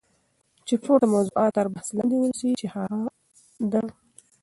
[0.67, 2.99] چی پورته موضوعات تر بحث لاندی ونیسی چی هغه
[3.71, 3.73] د